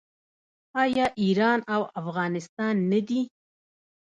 [0.83, 3.21] آیا ایران او افغانستان نه دي؟